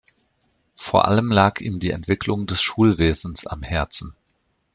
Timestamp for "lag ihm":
1.31-1.77